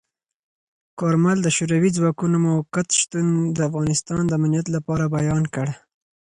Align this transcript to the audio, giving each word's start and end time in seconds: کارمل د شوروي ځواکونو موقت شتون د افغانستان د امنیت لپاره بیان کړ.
کارمل 0.99 1.37
د 1.43 1.47
شوروي 1.57 1.91
ځواکونو 1.97 2.35
موقت 2.47 2.87
شتون 2.99 3.27
د 3.55 3.57
افغانستان 3.69 4.21
د 4.25 4.31
امنیت 4.39 4.67
لپاره 4.75 5.11
بیان 5.17 5.43
کړ. 5.55 5.67